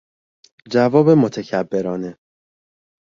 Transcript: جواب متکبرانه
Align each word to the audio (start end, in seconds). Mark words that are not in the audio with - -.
جواب 0.71 1.09
متکبرانه 1.09 2.17